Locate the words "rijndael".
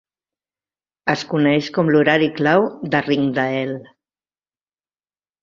3.09-3.77